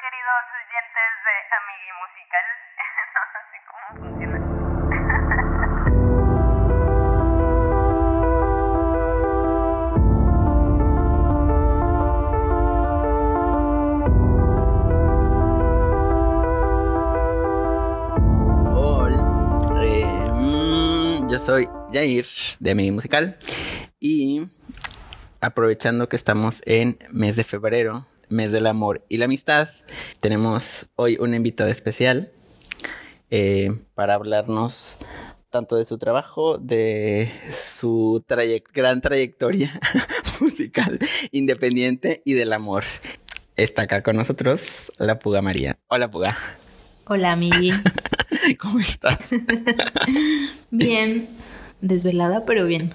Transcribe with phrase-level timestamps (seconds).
[0.00, 2.46] queridos oyentes de Amigui Musical.
[3.54, 4.38] no cómo funciona.
[20.34, 22.26] Mm, yo soy Jair
[22.58, 23.38] de Mi Musical
[24.00, 24.50] y
[25.40, 29.68] aprovechando que estamos en mes de febrero, mes del amor y la amistad,
[30.20, 32.32] tenemos hoy una invitada especial
[33.30, 34.96] eh, para hablarnos
[35.50, 37.30] tanto de su trabajo, de
[37.64, 38.24] su
[38.72, 39.78] gran trayectoria
[40.40, 40.98] musical
[41.32, 42.84] independiente y del amor.
[43.56, 45.78] Está acá con nosotros la Puga María.
[45.88, 46.36] Hola Puga,
[47.06, 47.72] Hola, Migi.
[48.60, 49.34] ¿cómo estás?
[50.70, 51.28] Bien.
[51.80, 52.92] Desvelada, pero bien.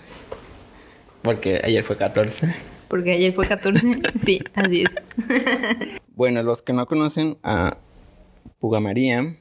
[1.21, 2.55] Porque ayer fue 14.
[2.87, 4.01] Porque ayer fue 14.
[4.19, 4.91] Sí, así es.
[6.15, 7.77] Bueno, los que no conocen a
[8.59, 9.35] Puga María,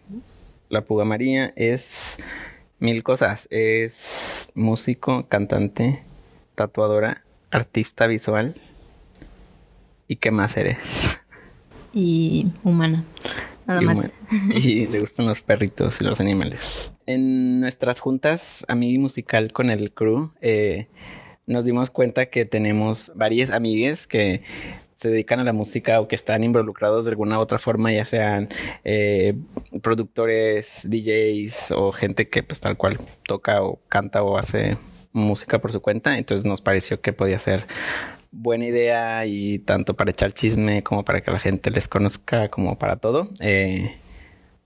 [0.69, 2.19] la Puga María es
[2.79, 3.47] mil cosas.
[3.51, 6.03] Es músico, cantante,
[6.55, 8.55] tatuadora, artista visual.
[10.09, 11.23] ¿Y qué más eres?
[11.93, 13.05] Y humana.
[13.67, 14.11] Nada y, más.
[14.51, 16.93] y le gustan los perritos y los animales.
[17.07, 20.89] En nuestras juntas, amiga musical con el crew, eh,
[21.47, 24.43] nos dimos cuenta que tenemos varias amigues que
[24.95, 28.05] se dedican a la música o que están involucrados de alguna u otra forma, ya
[28.05, 28.49] sean
[28.85, 29.35] eh,
[29.83, 34.77] productores, DJs o gente que pues tal cual toca o canta o hace
[35.13, 36.17] música por su cuenta.
[36.17, 37.67] Entonces nos pareció que podía ser
[38.31, 42.79] buena idea y tanto para echar chisme como para que la gente les conozca como
[42.79, 43.29] para todo.
[43.41, 43.97] eh,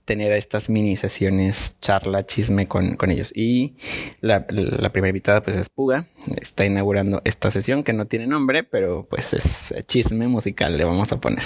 [0.09, 3.31] tener estas mini sesiones, charla, chisme con, con ellos.
[3.37, 3.75] Y
[4.23, 6.07] la, la primera invitada pues es Puga.
[6.41, 11.13] Está inaugurando esta sesión que no tiene nombre, pero pues es chisme musical, le vamos
[11.13, 11.43] a poner.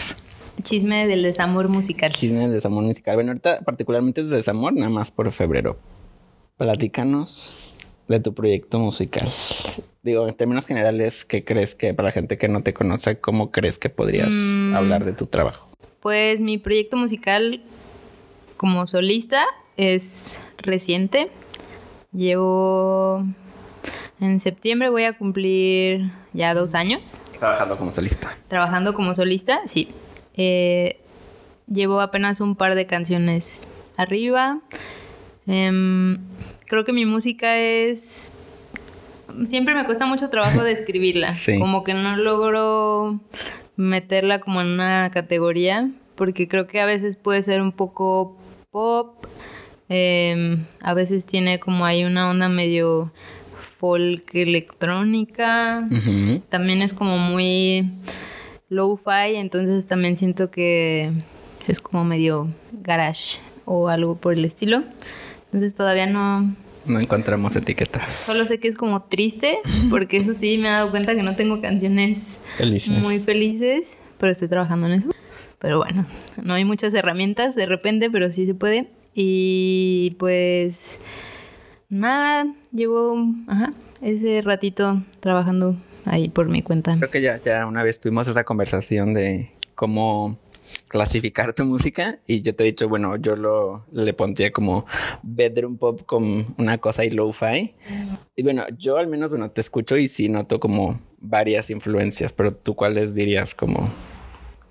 [0.63, 2.13] Chisme del desamor musical.
[2.13, 3.17] Chisme de desamor musical.
[3.17, 5.77] Bueno, ahorita particularmente es de desamor, nada más por febrero.
[6.57, 9.29] Platícanos de tu proyecto musical.
[10.05, 13.51] Digo, en términos generales, ¿qué crees que para la gente que no te conoce, cómo
[13.51, 14.75] crees que podrías Mm.
[14.77, 15.69] hablar de tu trabajo?
[16.01, 17.63] Pues mi proyecto musical
[18.63, 19.45] como solista
[19.77, 21.31] es reciente.
[22.13, 23.27] Llevo.
[24.21, 27.19] En septiembre voy a cumplir ya dos años.
[27.41, 28.37] Trabajando como solista.
[28.47, 29.89] Trabajando como solista, sí.
[30.35, 31.01] Eh,
[31.67, 34.61] llevo apenas un par de canciones arriba.
[35.49, 36.19] Em,
[36.67, 38.33] creo que mi música es...
[39.45, 41.33] Siempre me cuesta mucho trabajo describirla.
[41.33, 41.59] Sí.
[41.59, 43.19] Como que no logro
[43.75, 45.91] meterla como en una categoría.
[46.15, 48.37] Porque creo que a veces puede ser un poco
[48.73, 49.27] pop.
[49.89, 53.13] em, a veces tiene como hay una onda medio
[53.79, 55.87] folk electrónica.
[56.49, 57.91] También es como muy
[58.71, 61.13] low-fi, entonces también siento que
[61.69, 64.83] es como medio garage o algo por el estilo.
[65.47, 66.55] Entonces todavía no...
[66.87, 68.13] No encontramos etiquetas.
[68.13, 69.59] Solo sé que es como triste,
[69.91, 72.99] porque eso sí me he dado cuenta que no tengo canciones Felices.
[72.99, 75.09] muy felices, pero estoy trabajando en eso.
[75.63, 76.05] Pero bueno,
[76.43, 78.89] no hay muchas herramientas de repente, pero sí se puede.
[79.15, 80.99] Y pues
[81.89, 86.97] nada, llevo ajá, ese ratito trabajando ahí por mi cuenta.
[86.99, 90.37] Creo que ya, ya una vez tuvimos esa conversación de cómo
[90.89, 94.85] clasificar tu música y yo te he dicho, bueno, yo lo le pondría como
[95.23, 97.77] bedroom pop con una cosa y lo-fi.
[98.35, 102.53] Y bueno, yo al menos, bueno, te escucho y sí noto como varias influencias, pero
[102.53, 103.89] tú cuáles dirías como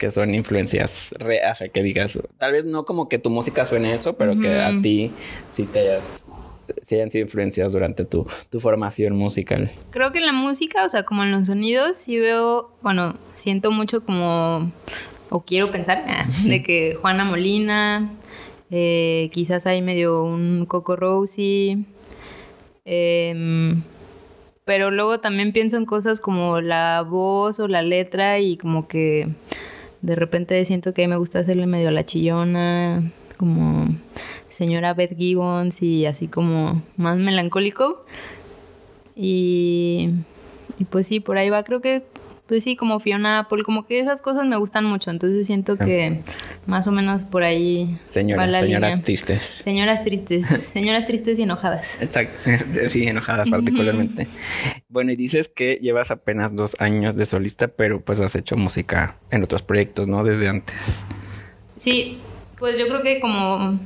[0.02, 4.14] que son influencias reales, que digas, tal vez no como que tu música suene eso,
[4.18, 5.12] pero que a ti
[5.52, 6.26] sí te hayas,
[6.92, 9.70] hayan sido influencias durante tu, tu formación musical.
[9.92, 13.70] Creo que en la música, o sea, como en los sonidos, sí veo, bueno, siento
[13.70, 14.72] mucho como,
[15.30, 18.10] o quiero pensar, ah, de que Juana Molina,
[18.72, 21.78] eh, quizás hay medio un Coco Rosie,
[22.86, 23.84] em,
[24.66, 29.30] pero luego también pienso en cosas como la voz o la letra y como que
[30.02, 33.96] de repente siento que me gusta hacerle medio a la chillona, como
[34.50, 38.06] señora Beth Gibbons y así como más melancólico.
[39.16, 40.10] Y,
[40.80, 41.64] y pues sí, por ahí va.
[41.64, 42.04] Creo que,
[42.48, 45.12] pues sí, como Fiona Apple, como que esas cosas me gustan mucho.
[45.12, 46.22] Entonces siento que
[46.68, 49.04] más o menos por ahí va Señoras, la señoras línea.
[49.06, 49.54] tristes.
[49.64, 51.86] Señoras tristes, señoras tristes y enojadas.
[52.00, 52.38] Exacto,
[52.90, 54.28] sí, enojadas particularmente.
[54.90, 59.18] Bueno, y dices que llevas apenas dos años de solista, pero pues has hecho música
[59.32, 60.24] en otros proyectos, ¿no?
[60.24, 60.76] Desde antes.
[61.78, 62.20] Sí,
[62.58, 63.80] pues yo creo que como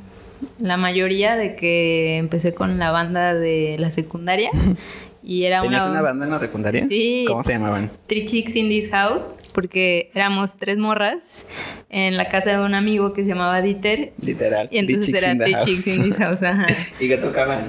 [0.59, 4.49] la mayoría de que empecé con la banda de la secundaria
[5.25, 6.85] y era ¿Tenías una, una banda en la secundaria?
[6.87, 7.25] Sí.
[7.27, 7.89] ¿Cómo se llamaban?
[8.07, 11.47] Three Chicks in This House porque éramos tres morras
[11.89, 14.13] en la casa de un amigo que se llamaba Dieter.
[14.21, 14.67] Literal.
[14.69, 15.65] Y entonces era House.
[15.65, 16.67] Chicks in the House, ajá.
[16.99, 17.63] ¿Y qué tocaban?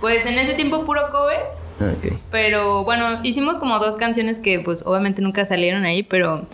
[0.00, 1.38] Pues en ese tiempo puro cover,
[1.78, 1.92] Ah,
[2.30, 6.46] pero bueno, hicimos como dos canciones que pues obviamente nunca salieron ahí, pero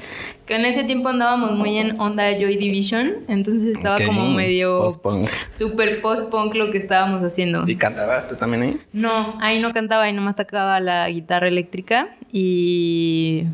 [0.47, 5.29] que en ese tiempo andábamos muy en onda Joy Division, entonces estaba como medio Post-punk.
[5.55, 7.69] super post-punk lo que estábamos haciendo.
[7.69, 8.81] ¿Y cantabas tú también ahí?
[8.93, 13.45] No, ahí no cantaba, ahí nomás tocaba la guitarra eléctrica y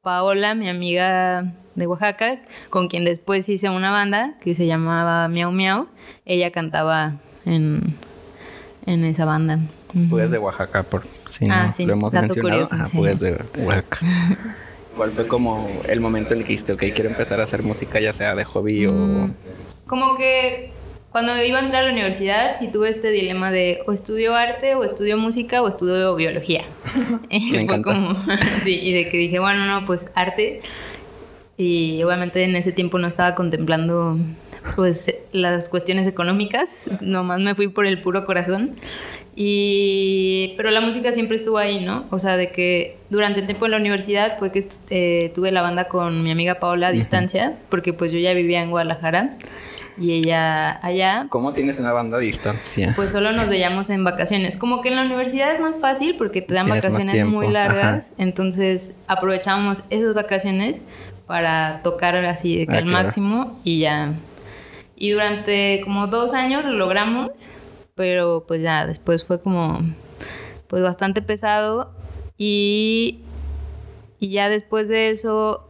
[0.00, 2.38] Paola, mi amiga de Oaxaca,
[2.70, 5.88] con quien después hice una banda que se llamaba Miau Miau,
[6.24, 7.94] ella cantaba en,
[8.86, 9.58] en esa banda.
[10.10, 12.40] Pugas de Oaxaca, por si Ah, no sí, lo hemos mencionado.
[12.50, 12.74] curioso.
[12.74, 13.32] Ajá, Pugas de
[13.64, 13.98] Oaxaca.
[14.96, 18.00] ¿Cuál fue como el momento en el que dijiste, ok, quiero empezar a hacer música,
[18.00, 19.30] ya sea de hobby o...
[19.86, 20.72] Como que
[21.10, 24.74] cuando iba a entrar a la universidad, sí tuve este dilema de o estudio arte,
[24.74, 26.64] o estudio música, o estudio biología.
[27.30, 27.92] Y Me fue encanta.
[27.94, 28.14] como,
[28.64, 30.60] sí, y de que dije, bueno, no, pues arte.
[31.56, 34.16] Y obviamente en ese tiempo no estaba contemplando
[34.76, 36.68] pues las cuestiones económicas,
[37.00, 38.76] nomás me fui por el puro corazón.
[39.40, 42.06] Y pero la música siempre estuvo ahí, ¿no?
[42.10, 45.62] O sea, de que durante el tiempo en la universidad fue que eh, tuve la
[45.62, 49.30] banda con mi amiga Paola a distancia, porque pues yo ya vivía en Guadalajara
[49.96, 51.26] y ella allá.
[51.28, 52.92] ¿Cómo tienes una banda a distancia?
[52.96, 54.56] Pues solo nos veíamos en vacaciones.
[54.56, 58.06] Como que en la universidad es más fácil porque te dan Tienes vacaciones muy largas.
[58.06, 58.14] ajá.
[58.18, 60.82] Entonces aprovechamos esas vacaciones
[61.28, 63.04] para tocar así de que Ah, al claro.
[63.04, 64.14] máximo y ya.
[64.96, 67.30] Y durante como dos años lo logramos,
[67.98, 69.80] pero pues ya después fue como
[70.68, 71.90] pues bastante pesado
[72.38, 73.18] y,
[74.20, 75.68] y ya después de eso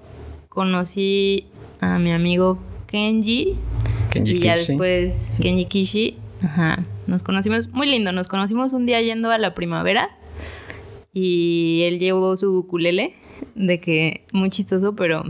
[0.50, 1.46] conocí
[1.80, 3.56] a mi amigo Kenji
[4.10, 6.19] Kenji y ya después Kenji Kishi.
[6.42, 6.82] Ajá.
[7.06, 10.10] Nos conocimos, muy lindo, nos conocimos un día yendo a la primavera
[11.14, 13.14] y él llevó su ukulele,
[13.54, 15.24] de que muy chistoso, pero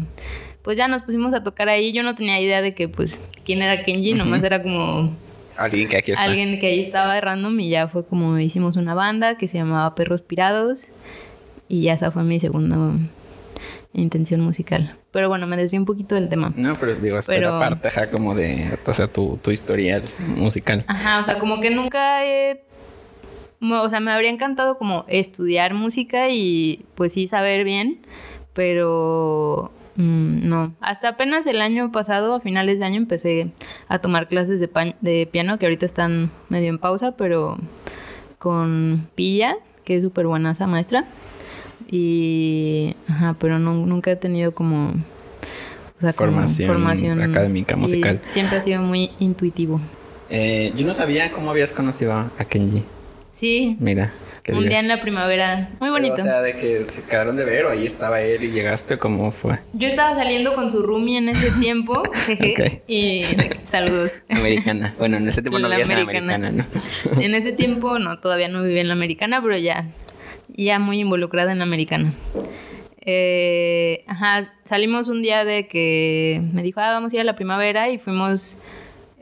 [0.62, 1.92] pues ya nos pusimos a tocar ahí.
[1.92, 5.12] Yo no tenía idea de que pues quién era Kenji, nomás era como
[5.58, 6.24] Alguien que aquí está.
[6.24, 9.94] alguien que ahí estaba random y ya fue como hicimos una banda que se llamaba
[9.94, 10.84] Perros Pirados
[11.68, 12.76] y ya esa fue mi segunda
[13.92, 14.94] intención musical.
[15.10, 16.52] Pero bueno, me desvié un poquito del tema.
[16.56, 20.02] No, pero digo, Pero- aparte, ajá, como de, o sea, tu, tu historial
[20.36, 20.84] musical.
[20.86, 22.62] Ajá, o sea, como que nunca he...
[23.60, 27.98] O sea, me habría encantado como estudiar música y pues sí saber bien,
[28.52, 30.72] pero mm, no.
[30.80, 33.50] Hasta apenas el año pasado, a finales de año, empecé
[33.88, 37.58] a tomar clases de, pa- de piano, que ahorita están medio en pausa, pero
[38.38, 41.04] con Pilla, que es súper buena esa maestra.
[41.90, 42.94] Y...
[43.08, 44.94] Ajá, pero no, nunca he tenido como...
[45.98, 48.20] O sea, como Formación académica, sí, musical.
[48.28, 49.80] Siempre ha sido muy intuitivo.
[50.30, 52.84] Eh, yo no sabía cómo habías conocido a a Kenji.
[53.32, 54.12] Sí, Mira.
[54.52, 55.68] Un día en la primavera.
[55.80, 56.14] Muy Pero, bonito.
[56.14, 59.30] o sea, de que se quedaron de ver o ahí estaba él y llegaste, ¿cómo
[59.30, 59.58] fue?
[59.72, 62.02] Yo estaba saliendo con su roomie en ese tiempo.
[62.26, 62.82] jeje.
[62.86, 63.24] Y
[63.54, 64.22] saludos.
[64.28, 64.94] Americana.
[64.98, 66.34] Bueno, en ese tiempo no La vivías en americana.
[66.36, 66.64] americana,
[67.14, 67.20] ¿no?
[67.22, 69.86] En ese tiempo, no, todavía no vivía en la americana, pero ya,
[70.48, 72.12] ya muy involucrada en la americana.
[73.10, 77.36] Eh, ajá, salimos un día de que me dijo, ah, vamos a ir a la
[77.36, 78.58] primavera y fuimos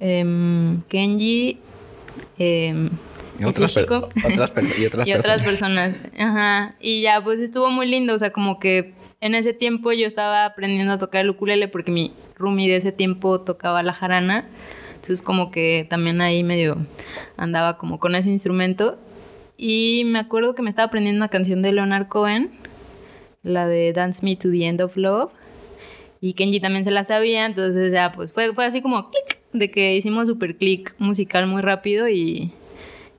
[0.00, 1.58] em, Kenji,
[2.38, 2.90] em,
[3.38, 5.98] Y otras, per- otras, per- y otras y otras personas.
[5.98, 6.20] personas.
[6.20, 6.74] Ajá.
[6.80, 8.14] Y ya, pues estuvo muy lindo.
[8.14, 11.90] O sea, como que en ese tiempo yo estaba aprendiendo a tocar el ukulele porque
[11.90, 14.46] mi roomie de ese tiempo tocaba la jarana.
[14.94, 16.78] Entonces, como que también ahí medio
[17.36, 18.98] andaba como con ese instrumento.
[19.58, 22.50] Y me acuerdo que me estaba aprendiendo una canción de Leonard Cohen,
[23.42, 25.30] la de Dance Me to the End of Love.
[26.20, 29.70] Y Kenji también se la sabía, entonces ya pues fue, fue así como clic, de
[29.70, 32.52] que hicimos super clic musical muy rápido y,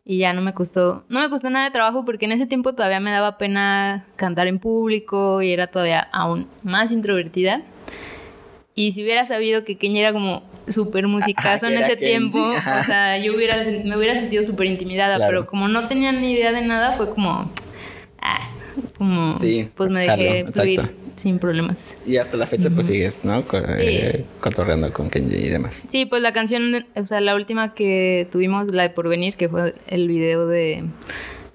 [0.10, 2.74] y ya no me costó, no me costó nada de trabajo porque en ese tiempo
[2.74, 7.62] todavía me daba pena cantar en público y era todavía aún más introvertida.
[8.74, 12.82] Y si hubiera sabido que Kenji era como súper musicazo Ajá, en ese tiempo, ajá.
[12.82, 15.30] o sea, yo hubiera, me hubiera sentido súper intimidada, Claro.
[15.30, 17.52] pero como no tenía ni idea de nada, fue como,
[18.22, 18.50] ah,
[18.98, 20.90] como, Sí, pues me dejé exacto.
[21.17, 21.95] Sin problemas.
[22.05, 23.41] Y hasta la fecha, pues sigues, ¿no?
[23.45, 25.83] Co- eh, cotorreando con Kenji y demás.
[25.89, 29.74] Sí, pues la canción, o sea, la última que tuvimos, la de Porvenir, que fue
[29.88, 30.83] el video de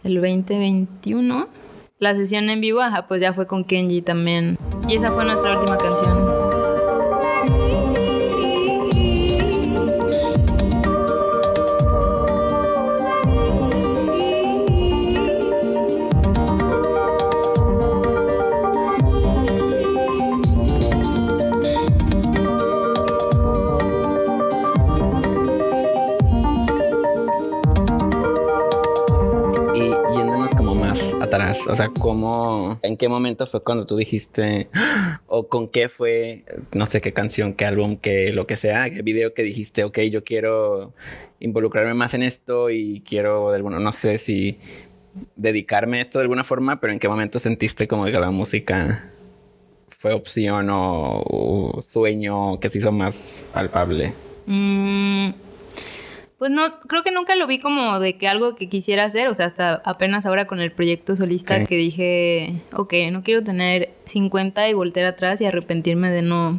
[0.05, 1.49] el 2021,
[2.01, 4.59] la sesión en vivo, ajá, pues ya fue con Kenji también.
[4.89, 6.32] Y esa fue nuestra última canción.
[31.67, 36.45] O sea, ¿cómo, en qué momento fue cuando tú dijiste, "Ah", o, con qué fue,
[36.73, 39.99] no sé qué canción, qué álbum, qué lo que sea, qué video que dijiste, ok,
[40.11, 40.93] yo quiero
[41.41, 44.59] involucrarme más en esto y quiero de alguno, no sé si
[45.37, 49.11] dedicarme a esto de alguna forma, pero en qué momento sentiste como que la música
[49.89, 54.13] fue opción o, sueño que se hizo más palpable?
[54.47, 55.31] Mm,
[56.43, 59.35] pues no, creo que nunca lo vi como de que algo que quisiera hacer, o
[59.37, 64.69] sea, hasta apenas ahora con el proyecto solista que dije, ok, no quiero tener 50
[64.69, 66.59] y voltear atrás y arrepentirme de no,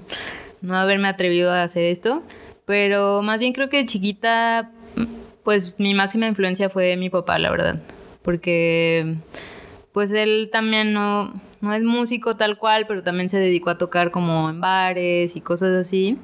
[0.61, 2.23] no haberme atrevido a hacer esto,
[2.63, 4.71] pero más bien creo que de chiquita,
[5.43, 7.81] pues mi máxima influencia fue mi papá, la verdad,
[8.21, 9.17] porque
[9.93, 14.09] pues él también no, no es músico tal cual, pero también se dedicó a tocar
[14.09, 16.17] como en bares y cosas así.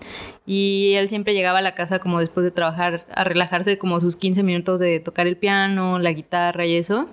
[0.47, 4.15] Y él siempre llegaba a la casa como después de trabajar a relajarse como sus
[4.15, 7.07] 15 minutos de tocar el piano, la guitarra y eso.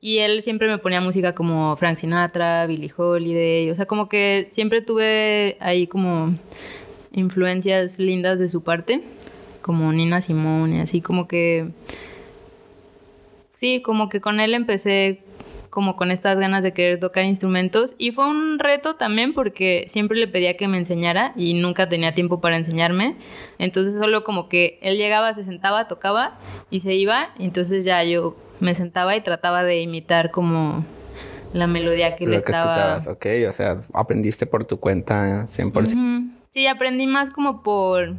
[0.00, 4.48] Y él siempre me ponía música como Frank Sinatra, Billie Holiday, o sea, como que
[4.50, 6.34] siempre tuve ahí como
[7.12, 9.02] influencias lindas de su parte,
[9.60, 11.68] como Nina Simone, así como que...
[13.52, 15.20] Sí, como que con él empecé
[15.70, 20.18] como con estas ganas de querer tocar instrumentos y fue un reto también porque siempre
[20.18, 23.16] le pedía que me enseñara y nunca tenía tiempo para enseñarme.
[23.58, 26.38] Entonces solo como que él llegaba, se sentaba, tocaba
[26.70, 30.84] y se iba, entonces ya yo me sentaba y trataba de imitar como
[31.52, 32.70] la melodía que Lo le que estaba...
[32.70, 35.94] escuchabas, ok, o sea, aprendiste por tu cuenta 100%.
[35.94, 36.39] Ujú.
[36.52, 38.14] Sí, aprendí más como por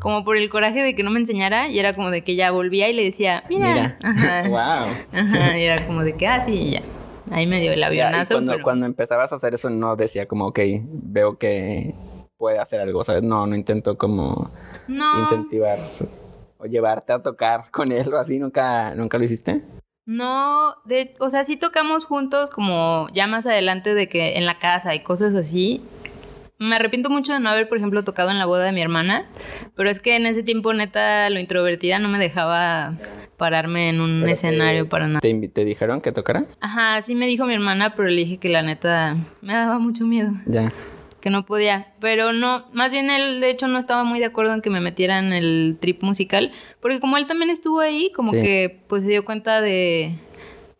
[0.00, 2.50] como por el coraje de que no me enseñara y era como de que ya
[2.50, 4.42] volvía y le decía, mira, Mira, Ajá.
[4.48, 5.20] wow.
[5.20, 6.82] Ajá, y era como de que, ah, sí, ya.
[7.30, 8.34] Ahí me dio el Ya, y avionazo.
[8.34, 11.94] cuando, pero- cuando empezabas a hacer eso no decía como, ok, veo que
[12.36, 13.22] puede hacer algo, ¿sabes?
[13.22, 14.50] No, no intento como
[14.86, 15.78] No, incentivar
[16.58, 19.62] o llevarte a tocar con él o así, ¿nunca, nunca lo hiciste?
[20.08, 24.58] no, de, o sea, sí tocamos juntos como ya más adelante de que en la
[24.60, 25.82] casa y cosas así.
[26.58, 29.26] Me arrepiento mucho de no haber, por ejemplo, tocado en la boda de mi hermana,
[29.74, 32.94] pero es que en ese tiempo, neta, lo introvertida no me dejaba
[33.36, 35.20] pararme en un Pero te- escenario para nada.
[35.20, 36.56] ¿Te, dijeron que tocaras?
[36.62, 40.06] Ajá, sí me dijo mi hermana, pero le dije que la neta me daba mucho
[40.06, 40.30] miedo.
[40.46, 40.72] Ya.
[41.20, 41.88] que no podía.
[42.00, 44.80] Pero no, más bien él de hecho no estaba muy de acuerdo en que me
[44.80, 48.40] metiera en el trip musical, porque como él también estuvo ahí, como Sí.
[48.42, 50.14] que pues se dio cuenta de,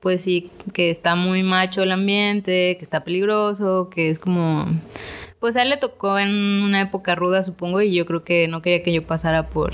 [0.00, 4.66] pues sí, que está muy macho el ambiente, que está peligroso, que es como...
[5.40, 6.28] Pues a él le tocó en
[6.62, 9.72] una época ruda, supongo, y yo creo que no quería que yo pasara por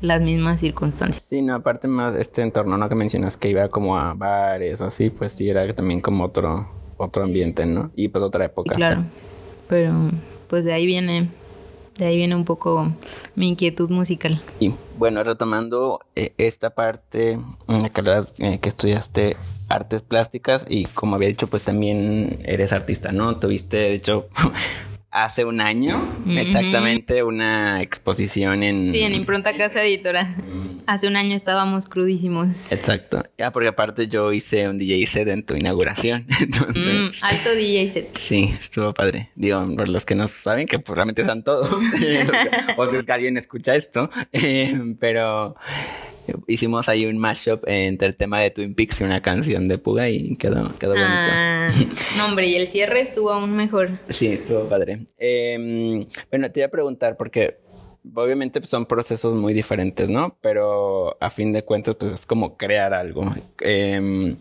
[0.00, 1.24] las mismas circunstancias.
[1.26, 2.88] Sí, no, aparte más este entorno, ¿no?
[2.88, 6.68] Que mencionas que iba como a bares o así, pues sí, era también como otro,
[6.96, 7.90] otro ambiente, ¿no?
[7.94, 8.74] Y pues otra época.
[8.74, 9.04] Claro.
[9.68, 9.92] Pero
[10.48, 11.30] pues de ahí viene,
[11.96, 12.92] de ahí viene un poco
[13.36, 14.42] mi inquietud musical.
[14.60, 19.36] Y bueno, retomando eh, esta parte mm, que, eh, que estudiaste
[19.68, 23.36] artes plásticas y como había dicho, pues también eres artista, ¿no?
[23.38, 24.28] Tuviste, de hecho,
[25.12, 28.90] hace un año exactamente una exposición en...
[28.90, 30.34] Sí, en Impronta Casa Editora.
[30.86, 32.72] Hace un año estábamos crudísimos.
[32.72, 33.22] Exacto.
[33.38, 36.26] Ya, porque aparte yo hice un DJ set en tu inauguración.
[36.42, 37.24] Mm, Entonces...
[37.24, 38.16] alto DJ set.
[38.16, 39.30] Sí, estuvo padre.
[39.34, 41.70] Digo, por los que no saben, que pues, realmente están todos.
[42.76, 44.10] o si es que alguien escucha esto.
[44.32, 45.54] Eh, pero
[46.46, 50.08] hicimos ahí un mashup entre el tema de Twin Peaks y una canción de Puga
[50.08, 51.30] y quedó, quedó bonito.
[51.32, 51.70] Ah,
[52.16, 53.90] no, hombre, y el cierre estuvo aún mejor.
[54.08, 55.06] Sí, estuvo padre.
[55.18, 57.58] Eh, bueno, te iba a preguntar porque
[58.14, 60.36] obviamente son procesos muy diferentes, ¿no?
[60.40, 63.32] Pero a fin de cuentas pues es como crear algo.
[63.60, 64.36] Eh,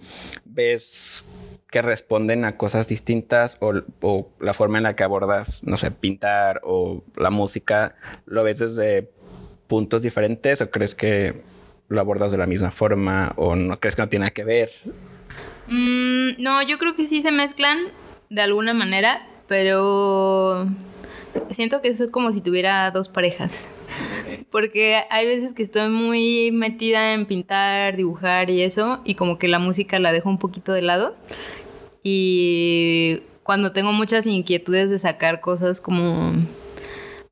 [0.45, 1.23] ¿Ves
[1.71, 3.71] que responden a cosas distintas o,
[4.01, 7.95] o la forma en la que abordas, no sé, pintar o la música,
[8.25, 9.09] lo ves desde
[9.67, 11.41] puntos diferentes o crees que
[11.91, 14.69] lo abordas de la misma forma o no crees que no tiene que ver?
[15.67, 17.77] Mm, no, yo creo que sí se mezclan
[18.29, 20.67] de alguna manera, pero
[21.51, 23.63] siento que eso es como si tuviera dos parejas.
[24.51, 29.49] Porque hay veces que estoy muy metida en pintar, dibujar y eso, y como que
[29.49, 31.15] la música la dejo un poquito de lado.
[32.03, 36.33] Y cuando tengo muchas inquietudes de sacar cosas como...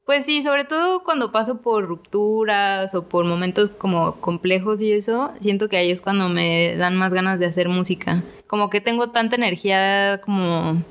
[0.10, 5.32] Pues sí, sobre todo cuando paso por rupturas o por momentos como complejos y eso,
[5.40, 8.24] siento que ahí es cuando me dan más ganas de hacer música.
[8.48, 10.82] Como que tengo tanta energía como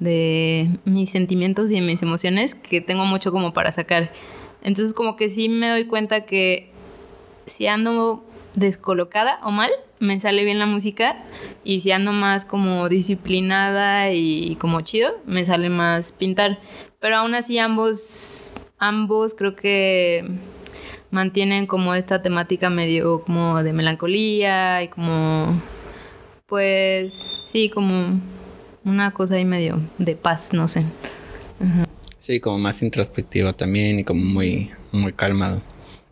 [0.00, 4.12] de mis sentimientos y mis emociones que tengo mucho como para sacar.
[4.60, 6.70] Entonces como que sí me doy cuenta que
[7.46, 8.22] si ando
[8.54, 11.24] descolocada o mal, me sale bien la música
[11.64, 16.58] y si ando más como disciplinada y como chido, me sale más pintar.
[17.00, 20.24] Pero aún así ambos, ambos creo que
[21.10, 25.60] mantienen como esta temática medio como de melancolía y como,
[26.46, 28.20] pues sí, como
[28.84, 30.84] una cosa ahí medio de paz, no sé.
[32.20, 35.62] Sí, como más introspectivo también y como muy, muy calmado.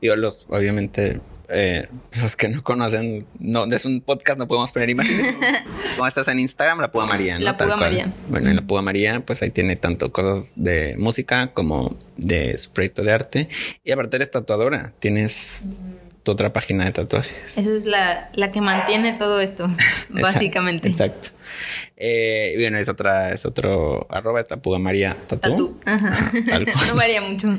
[0.01, 1.89] Digo, los, obviamente, eh,
[2.21, 5.35] los que no conocen, no, es un podcast, no podemos poner imágenes.
[5.97, 7.45] Como estás en Instagram, la Puga María, ¿no?
[7.45, 7.79] La cual.
[7.79, 8.13] María.
[8.29, 12.71] Bueno, en la Puga María, pues ahí tiene tanto cosas de música como de su
[12.71, 13.49] proyecto de arte.
[13.85, 15.63] Y aparte eres tatuadora, tienes
[16.23, 17.33] tu otra página de tatuajes.
[17.57, 19.71] Esa es la, la que mantiene todo esto,
[20.11, 20.89] básicamente.
[20.89, 21.29] Exacto.
[21.97, 25.79] Eh, y bueno, es otra, es otro arroba, es la Puga María Tatú.
[25.79, 25.81] Tatú.
[25.85, 26.33] Ajá.
[26.89, 27.59] No varía mucho.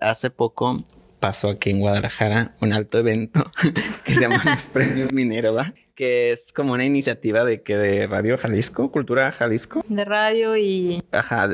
[0.00, 0.82] Hace poco
[1.26, 3.42] pasó aquí en Guadalajara un alto evento
[4.04, 8.38] que se llama los Premios Minerva, que es como una iniciativa de que de Radio
[8.38, 11.48] Jalisco, Cultura Jalisco, De radio y ajá,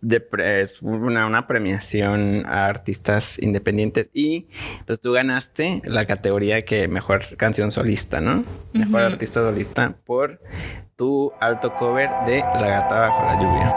[0.00, 0.26] de
[0.62, 4.46] es una, una premiación a artistas independientes y
[4.86, 8.42] pues tú ganaste la categoría que mejor canción solista, ¿no?
[8.72, 9.12] Mejor Ujú.
[9.12, 10.40] artista solista por
[10.96, 13.76] tu alto cover de La gata bajo la lluvia.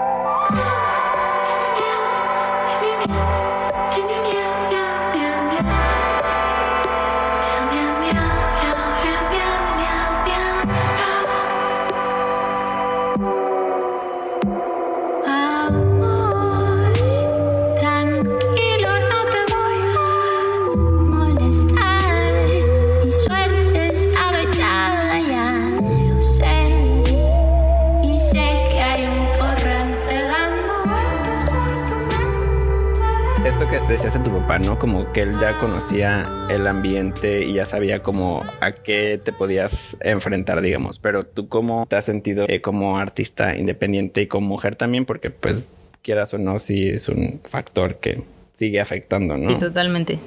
[35.14, 40.62] Que él ya conocía el ambiente y ya sabía como a qué te podías enfrentar,
[40.62, 40.98] digamos.
[41.00, 45.30] Pero tú cómo te has sentido eh, como artista independiente y como mujer también, porque
[45.30, 45.68] pues
[46.02, 49.50] quieras o no, sí es un factor que sigue afectando, ¿no?
[49.52, 50.18] Sí, totalmente.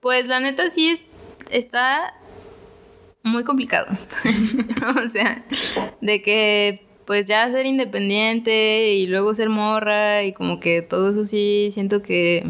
[0.00, 1.00] Pues la neta sí es-
[1.50, 2.12] está
[3.22, 3.86] muy complicado.
[5.04, 5.44] o sea,
[6.00, 11.24] de que pues ya ser independiente y luego ser morra y como que todo eso
[11.24, 12.44] sí siento que...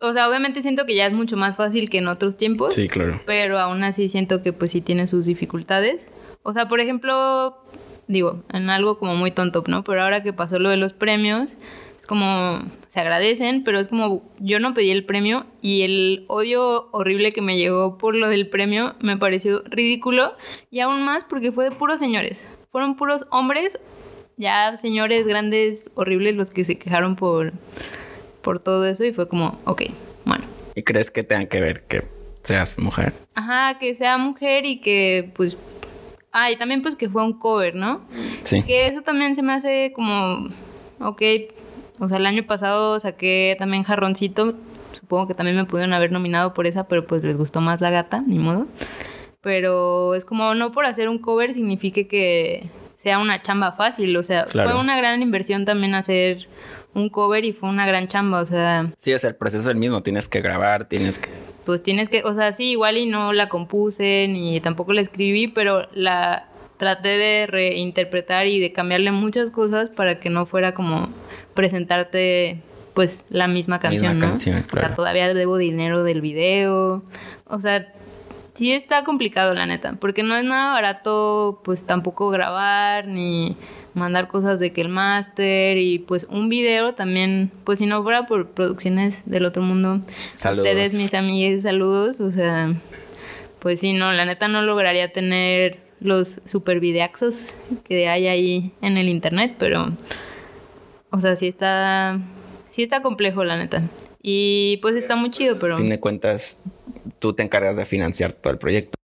[0.00, 2.74] O sea, obviamente siento que ya es mucho más fácil que en otros tiempos.
[2.74, 3.20] Sí, claro.
[3.26, 6.08] Pero aún así siento que pues sí tiene sus dificultades.
[6.42, 7.56] O sea, por ejemplo,
[8.06, 9.84] digo, en algo como muy tonto, ¿no?
[9.84, 11.56] Pero ahora que pasó lo de los premios,
[11.98, 16.88] es como, se agradecen, pero es como, yo no pedí el premio y el odio
[16.92, 20.34] horrible que me llegó por lo del premio me pareció ridículo
[20.70, 22.48] y aún más porque fue de puros señores.
[22.70, 23.78] Fueron puros hombres,
[24.36, 27.52] ya señores grandes, horribles los que se quejaron por,
[28.42, 29.82] por todo eso y fue como, ok,
[30.24, 30.44] bueno.
[30.74, 32.02] ¿Y crees que tenga que ver que
[32.44, 33.12] seas mujer?
[33.34, 35.56] Ajá, que sea mujer y que pues...
[36.32, 38.02] Ah, y también pues que fue un cover, ¿no?
[38.42, 38.62] Sí.
[38.62, 40.48] Que eso también se me hace como...
[41.00, 41.22] Ok,
[41.98, 44.54] o sea, el año pasado saqué también Jarroncito.
[44.92, 47.90] Supongo que también me pudieron haber nominado por esa, pero pues les gustó más la
[47.90, 48.66] gata, ni modo.
[49.40, 54.16] Pero es como no por hacer un cover signifique que sea una chamba fácil.
[54.16, 54.70] O sea, Claro.
[54.70, 56.48] fue una gran inversión también hacer
[56.98, 58.40] un cover y fue una gran chamba.
[58.40, 60.02] O sea, Sí, o sea, el proceso es el mismo.
[60.02, 61.30] Tienes que grabar, tienes que...
[61.64, 65.48] pues tienes que, o sea, sí, igual y no la compuse ni tampoco la escribí,
[65.48, 71.08] pero la traté de reinterpretar y de cambiarle muchas cosas para que no fuera como
[71.54, 72.60] presentarte
[72.94, 74.30] pues la misma canción, Misma ¿no?
[74.32, 74.94] canción, O sea, claro.
[74.94, 77.02] todavía debo dinero del video.
[77.46, 77.92] O sea,
[78.54, 83.56] sí está complicado la neta, porque no es nada barato pues tampoco grabar ni
[83.98, 88.26] mandar cosas de que el máster y pues un video también, pues si no fuera
[88.26, 90.00] por producciones del otro mundo,
[90.34, 90.64] Saludos.
[90.64, 92.72] ustedes mis amigos, saludos, o sea,
[93.58, 98.96] pues sí, no, la neta no lograría tener los super videaxos que hay ahí en
[98.96, 99.92] el internet, pero
[101.10, 102.18] o sea, sí está
[102.70, 103.82] sí está complejo la neta.
[104.22, 106.58] Y pues está muy chido, pero A fin de cuentas,
[107.18, 108.97] tú te encargas de financiar todo el proyecto.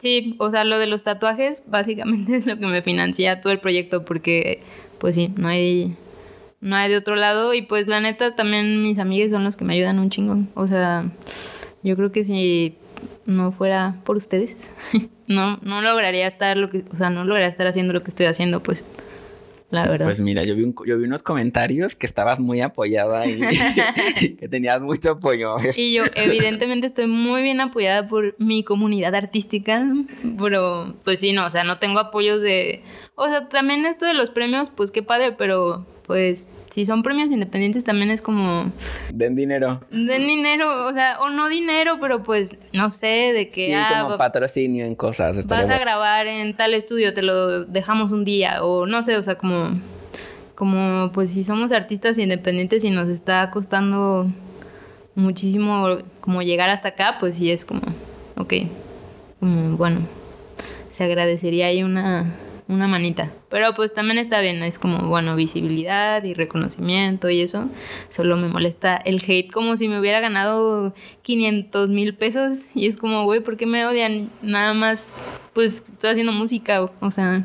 [0.00, 3.60] Sí, o sea, lo de los tatuajes básicamente es lo que me financia todo el
[3.60, 4.62] proyecto porque
[4.98, 5.96] pues sí, no hay
[6.60, 9.64] no hay de otro lado y pues la neta también mis amigas son los que
[9.64, 10.38] me ayudan un chingo.
[10.54, 11.04] O sea,
[11.82, 12.76] yo creo que si
[13.26, 14.70] no fuera por ustedes,
[15.26, 18.26] no no lograría estar lo que, o sea, no lograría estar haciendo lo que estoy
[18.26, 18.82] haciendo, pues
[19.70, 20.06] la verdad.
[20.06, 23.40] Pues mira, yo vi, un- yo vi unos comentarios que estabas muy apoyada y
[24.38, 25.56] que tenías mucho apoyo.
[25.76, 29.84] Y yo evidentemente estoy muy bien apoyada por mi comunidad artística,
[30.38, 32.82] pero pues sí, no, o sea, no tengo apoyos de...
[33.14, 37.30] O sea, también esto de los premios, pues qué padre, pero pues si son premios
[37.30, 38.72] independientes también es como...
[39.12, 39.80] Den dinero.
[39.90, 43.66] Den dinero, o sea, o no dinero, pero pues no sé, de que...
[43.66, 45.46] Sí, ah, como patrocinio en cosas.
[45.46, 45.80] vas a bueno.
[45.80, 49.80] grabar en tal estudio, te lo dejamos un día, o no sé, o sea, como,
[50.54, 54.28] como pues si somos artistas independientes y nos está costando
[55.14, 57.82] muchísimo como llegar hasta acá, pues sí es como,
[58.36, 58.54] ok,
[59.40, 60.00] como, bueno,
[60.90, 62.26] se agradecería ahí una,
[62.70, 63.30] una manita.
[63.48, 67.68] Pero pues también está bien, es como, bueno, visibilidad y reconocimiento y eso.
[68.08, 72.96] Solo me molesta el hate como si me hubiera ganado 500 mil pesos y es
[72.96, 74.30] como, güey, ¿por qué me odian?
[74.40, 75.16] Nada más,
[75.52, 77.44] pues estoy haciendo música, o sea...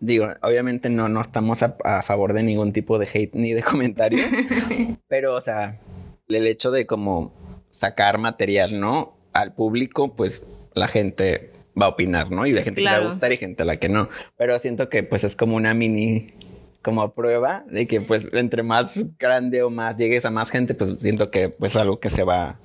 [0.00, 3.62] Digo, obviamente no, no estamos a, a favor de ningún tipo de hate ni de
[3.62, 4.26] comentarios,
[5.08, 5.80] pero, o sea,
[6.28, 7.34] el hecho de como
[7.70, 9.16] sacar material, ¿no?
[9.32, 10.42] Al público, pues
[10.74, 12.46] la gente va a opinar, ¿no?
[12.46, 14.08] Y la gente que le va a gustar y gente a la que no.
[14.36, 16.28] Pero siento que pues es como una mini
[16.84, 20.96] como prueba de que pues entre más grande o más llegues a más gente, pues
[21.00, 22.58] siento que pues es algo que se va a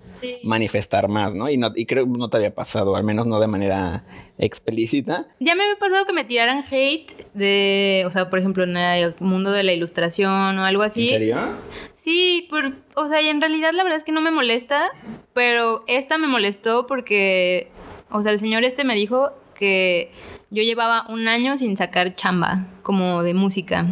[0.44, 1.50] manifestar más, ¿no?
[1.50, 4.04] Y no y creo que no te había pasado, al menos no de manera
[4.38, 5.28] explícita.
[5.40, 9.16] Ya me había pasado que me tiraran hate de, o sea, por ejemplo, en el
[9.20, 11.04] mundo de la ilustración o algo así.
[11.04, 11.38] ¿En serio?
[11.96, 14.90] Sí, por, o sea, y en realidad la verdad es que no me molesta,
[15.34, 17.70] pero esta me molestó porque,
[18.12, 20.12] o sea, el señor este me dijo que
[20.50, 23.86] yo llevaba un año sin sacar chamba, como de música.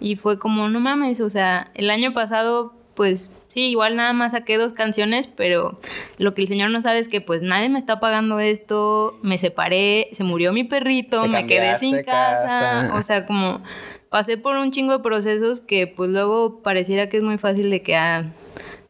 [0.00, 4.32] Y fue como, no mames, o sea, el año pasado, pues sí, igual nada más
[4.32, 5.80] saqué dos canciones, pero
[6.18, 9.38] lo que el señor no sabe es que pues nadie me está pagando esto, me
[9.38, 12.92] separé, se murió mi perrito, me quedé sin casa.
[12.94, 13.60] o sea, como
[14.08, 17.82] pasé por un chingo de procesos que pues luego pareciera que es muy fácil de
[17.82, 18.26] que, ah,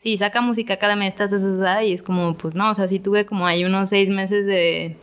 [0.01, 2.89] sí, saca música cada mes, ta, ta, ta, y es como, pues no, o sea,
[2.89, 4.97] sí tuve como ahí unos seis meses de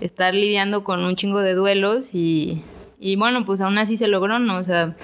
[0.00, 2.62] estar lidiando con un chingo de duelos y,
[3.00, 4.58] y bueno, pues aún así se logró, ¿no?
[4.58, 4.96] O sea,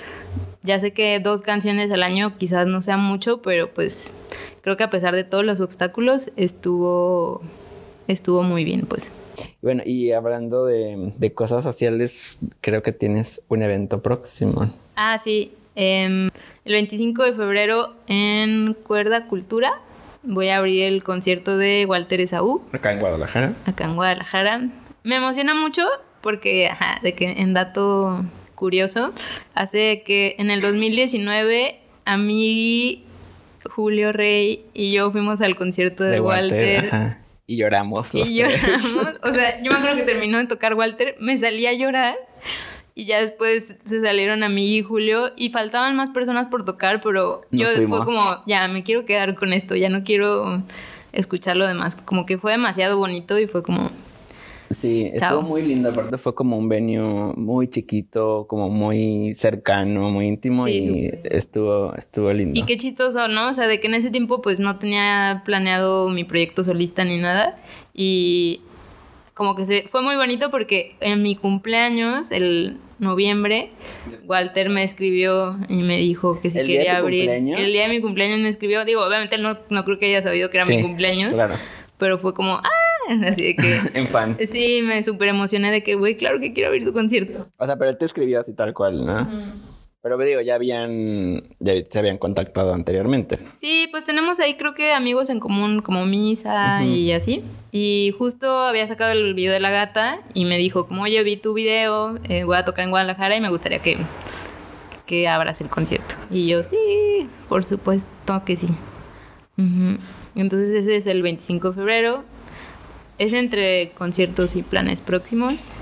[0.62, 4.12] ya sé que dos canciones al año quizás no sea mucho, pero pues
[4.62, 7.42] creo que a pesar de todos los obstáculos estuvo,
[8.06, 9.10] estuvo muy bien, pues.
[9.62, 14.68] Bueno, y hablando de, de cosas sociales, creo que tienes un evento próximo.
[14.96, 15.52] Ah, sí.
[15.78, 16.28] Em,
[16.64, 19.72] el 25 de febrero en Cuerda Cultura
[20.24, 23.52] voy a abrir el concierto de Walter Esaú Acá en Guadalajara.
[23.64, 24.60] acá en Guadalajara.
[25.04, 25.86] Me emociona mucho
[26.20, 28.24] porque, ajá, de que en dato
[28.56, 29.14] curioso,
[29.54, 33.04] hace que en el 2019 a mí,
[33.70, 36.86] Julio Rey y yo fuimos al concierto de, Walter.
[36.86, 37.18] ajá.
[37.46, 38.60] Y lloramos los Y tres.
[38.62, 39.08] lloramos.
[39.22, 42.16] O sea, yo me acuerdo que terminó de tocar Walter, me salí a llorar.
[42.98, 45.30] Y ya después se salieron a mí y Julio.
[45.36, 48.04] Y faltaban más personas por tocar, pero Nos yo fue fuimos.
[48.04, 50.64] como, ya, me quiero quedar con esto, ya no quiero
[51.12, 51.94] escuchar lo demás.
[51.94, 53.92] Como que fue demasiado bonito y fue como,
[54.70, 55.90] Sí, estuvo muy lindo.
[55.90, 61.94] Aparte fue como un venue muy chiquito, como muy cercano, muy íntimo Sí, y estuvo,
[61.94, 62.58] estuvo lindo.
[62.58, 63.50] Y qué chistoso, ¿no?
[63.50, 67.18] O sea, de que en ese tiempo pues no tenía planeado mi proyecto solista ni
[67.18, 67.60] nada.
[67.94, 68.60] Y
[69.34, 73.70] como que se, fue muy bonito porque en mi cumpleaños, el noviembre,
[74.26, 77.24] Walter me escribió y me dijo que si ¿El día de quería abrir.
[77.26, 77.58] cumpleaños?
[77.60, 78.84] El día de mi cumpleaños me escribió.
[78.84, 81.32] Digo, obviamente no, no creo que haya sabido que era mi Sí, cumpleaños.
[81.34, 81.54] Claro,
[81.98, 82.68] Pero fue como, ¡ah!
[83.26, 83.80] Así de que...
[83.98, 84.36] en fan.
[84.46, 87.46] Sí, me súper emocioné de que, güey, claro que quiero abrir tu concierto.
[87.56, 89.26] O sea, pero él te escribió así tal cual, ¿no?
[90.00, 93.38] Pero digo, ya habían, ya se habían contactado anteriormente.
[93.54, 97.42] Sí, pues tenemos ahí creo que amigos en común como Misa y así.
[97.72, 101.36] Y justo había sacado el video de la gata y me dijo como, oye, vi
[101.36, 103.98] tu video, eh, voy a tocar en Guadalajara y me gustaría que,
[105.04, 106.14] que abras el concierto.
[106.30, 108.68] Y yo, sí, por supuesto que sí.
[110.36, 112.24] Entonces ese es el 25 de febrero.
[113.18, 115.76] Es entre conciertos y planes próximos.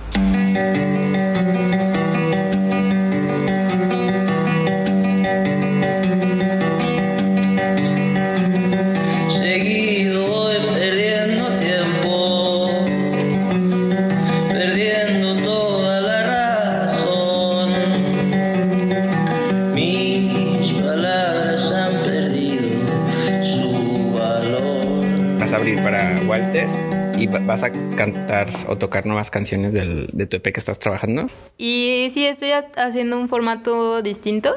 [27.27, 31.29] Y vas a cantar o tocar nuevas canciones del, de tu EP que estás trabajando.
[31.59, 34.55] Y sí, estoy ha- haciendo un formato distinto,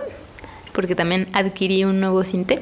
[0.73, 2.59] porque también adquirí un nuevo cinte.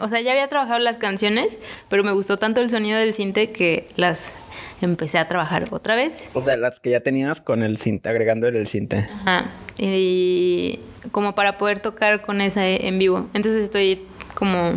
[0.00, 3.50] O sea, ya había trabajado las canciones, pero me gustó tanto el sonido del cinte
[3.50, 4.32] que las
[4.80, 6.28] empecé a trabajar otra vez.
[6.34, 9.08] O sea, las que ya tenías con el cinte, agregando el cinte.
[9.24, 9.46] Ajá.
[9.78, 10.78] Y
[11.12, 13.28] como para poder tocar con esa en vivo.
[13.34, 14.02] Entonces estoy
[14.34, 14.72] como...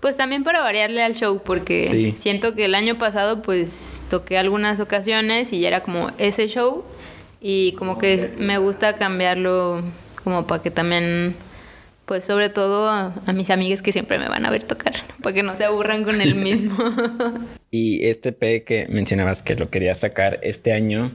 [0.00, 2.14] Pues también para variarle al show, porque Sí.
[2.18, 6.84] siento que el año pasado pues toqué algunas ocasiones y ya era como ese show
[7.40, 9.82] y como que me gusta cambiarlo
[10.22, 11.34] como para que también,
[12.06, 15.34] pues sobre todo a, a mis amigas que siempre me van a ver tocar, para
[15.34, 16.76] que no se aburran con el mismo.
[17.70, 21.12] Y este EP que mencionabas que lo querías sacar este año,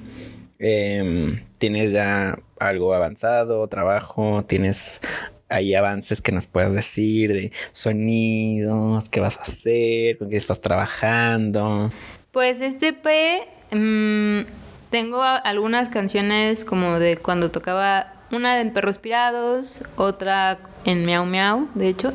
[0.59, 4.43] em, ¿tienes ya algo avanzado, trabajo?
[4.47, 5.01] ¿Tienes
[5.53, 9.07] ahí avances que nos puedas decir de sonidos?
[9.09, 10.17] ¿Qué vas a hacer?
[10.17, 11.91] ¿Con qué estás trabajando?
[12.31, 14.45] Pues este P mm,
[14.89, 21.67] tengo algunas canciones como de cuando tocaba una en Perros Pirados, otra en Miau Miau,
[21.75, 22.13] de hecho.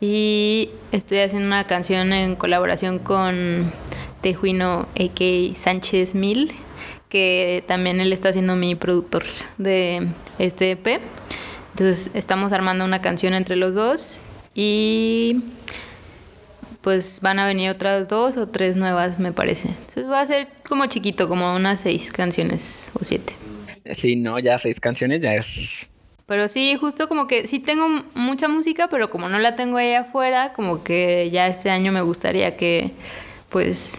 [0.00, 3.72] Y estoy haciendo una canción en colaboración con
[4.20, 5.58] Tejuino A.K.
[5.58, 6.52] Sánchez Mil,
[7.08, 9.24] que también él está siendo mi productor
[9.56, 11.00] de este EP.
[11.74, 14.20] Entonces estamos armando una canción entre los dos
[14.54, 15.40] y
[16.82, 19.68] pues van a venir otras dos o tres nuevas, me parece.
[19.68, 23.32] Entonces va a ser como chiquito, como unas seis canciones o siete.
[23.90, 25.88] Sí, no, ya seis canciones ya es.
[26.26, 29.94] Pero sí, justo como que sí tengo mucha música, pero como no la tengo ahí
[29.94, 32.92] afuera, como que ya este año me gustaría que,
[33.48, 33.94] pues,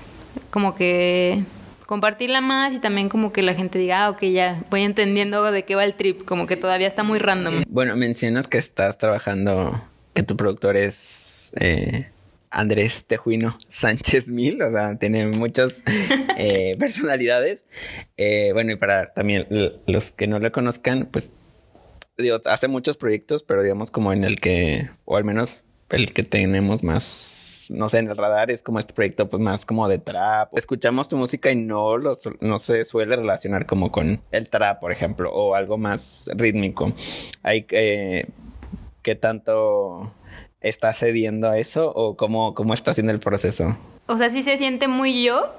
[0.49, 1.43] como que
[1.86, 5.63] compartirla más y también como que la gente diga, ah, ok, ya voy entendiendo de
[5.63, 7.63] qué va el trip, como que todavía está muy random.
[7.67, 9.82] Bueno, mencionas que estás trabajando,
[10.13, 12.08] que tu productor es eh,
[12.50, 15.84] Andrés Tejuino Sánchez Mil, o sea, tiene muchas
[16.38, 17.65] eh, personalidades.
[18.17, 19.48] Eh, bueno, y para también
[19.86, 21.32] los que no lo conozcan, pues,
[22.17, 26.24] digo, hace muchos proyectos, pero digamos como en el que, o al menos el que
[26.24, 30.00] tenemos más, no sé, en el radar es como este proyecto, pues más como de
[30.00, 30.58] trap.
[30.58, 34.91] Escuchamos tu música y no lo, no se suele relacionar como con el trap, por
[34.91, 36.91] ejemplo, o algo más rítmico.
[37.43, 38.28] Hay eh,
[39.04, 40.12] qué tanto
[40.62, 43.78] está cediendo a eso o cómo, cómo está haciendo el proceso.
[44.08, 45.54] O sea, sí se siente muy yo,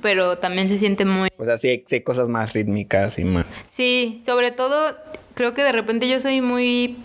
[0.00, 1.28] pero también se siente muy...
[1.36, 3.44] O sea, sí hay, sí hay cosas más rítmicas y más.
[3.68, 4.96] Sí, sobre todo
[5.34, 6.96] creo que de repente yo soy muy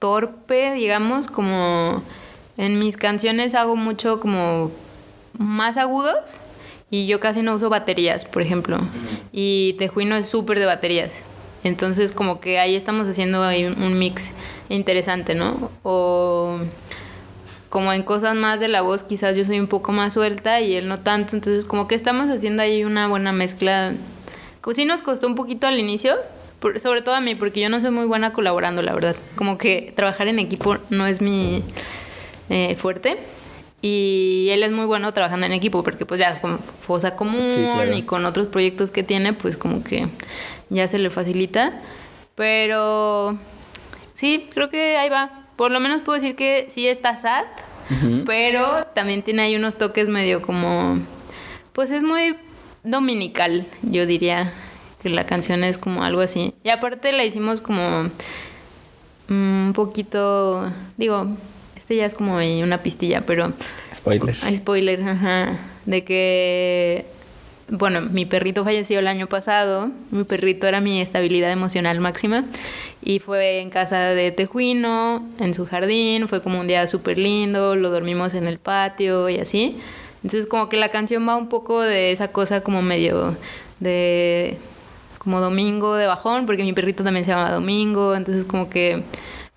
[0.00, 2.02] torpe, digamos, como
[2.56, 4.72] en mis canciones hago mucho como
[5.38, 6.40] más agudos
[6.90, 8.78] y yo casi no uso baterías, por ejemplo.
[9.32, 11.10] Y Tejuino es súper de baterías.
[11.62, 14.30] Entonces como que ahí estamos haciendo ahí un, mix
[14.68, 15.70] interesante, ¿no?
[15.82, 16.58] O
[17.68, 20.74] como en cosas más de la voz quizás yo soy un poco más suelta y
[20.74, 23.92] él no tanto, entonces como que estamos haciendo ahí una buena mezcla.
[24.62, 26.16] Como sí nos costó un poquito al inicio,
[26.60, 29.16] por- sobre todo a mí, porque yo no soy muy buena colaborando, la verdad.
[29.34, 31.62] Como que trabajar en equipo no es mi
[32.48, 33.18] eh, fuerte.
[33.82, 37.56] Y él es muy bueno trabajando en equipo, porque pues ya con Fosa Común Sí,
[37.72, 37.96] claro.
[37.96, 40.06] y con otros proyectos que tiene, pues como que
[40.68, 41.72] ya se le facilita.
[42.34, 43.38] Pero
[44.12, 45.46] sí, creo que ahí va.
[45.56, 47.44] Por lo menos puedo decir que sí está sad,
[48.26, 50.98] pero también tiene ahí unos toques medio como...
[51.72, 52.36] Pues es muy
[52.84, 54.52] dominical, yo diría
[55.02, 56.54] que la canción es como algo así.
[56.64, 58.04] Y aparte la hicimos como
[59.28, 61.26] mm, un poquito, digo,
[61.76, 63.52] este ya es como una pistilla, pero
[63.94, 64.34] Spoiler.
[64.34, 67.06] spoiler, ajá, de que,
[67.68, 72.44] bueno, mi perrito falleció el año pasado, mi perrito era mi estabilidad emocional máxima
[73.02, 77.74] y fue en casa de Tejuino, en su jardín, fue como un día súper lindo,
[77.74, 79.80] lo dormimos en el patio y así.
[80.22, 83.34] Entonces como que la canción va un poco de esa cosa como medio
[83.80, 84.58] de
[85.20, 89.02] como domingo de bajón, porque mi perrito también se llama Domingo, entonces como que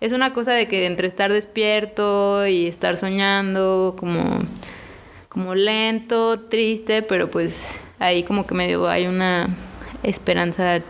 [0.02, 4.42] es una cosa de que entre estar despierto y estar soñando, como,
[5.30, 9.56] como lento, triste, pero pues ahí como que medio hay una
[10.04, 10.82] esperanza,